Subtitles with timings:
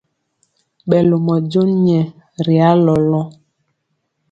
[0.89, 1.99] Ɓɛ lomɔ jon nyɛ
[2.45, 3.25] ri alɔlɔŋ.